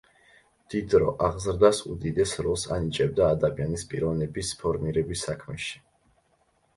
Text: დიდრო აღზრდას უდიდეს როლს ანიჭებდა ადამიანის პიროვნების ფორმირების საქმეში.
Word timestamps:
დიდრო 0.73 1.09
აღზრდას 1.25 1.81
უდიდეს 1.95 2.33
როლს 2.47 2.63
ანიჭებდა 2.77 3.27
ადამიანის 3.33 3.83
პიროვნების 3.91 4.55
ფორმირების 4.63 5.27
საქმეში. 5.29 5.79